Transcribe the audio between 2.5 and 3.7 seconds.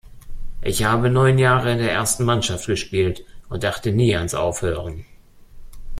gespielt und